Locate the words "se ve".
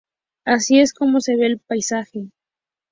1.21-1.45